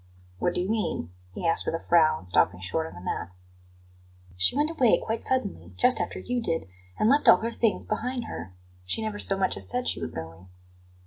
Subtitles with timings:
[0.39, 3.29] "What do you mean?" he asked with a frown, stopping short on the mat.
[4.35, 8.25] "She went away quite suddenly, just after you did, and left all her things behind
[8.25, 8.51] her.
[8.83, 10.49] She never so much as said she was going."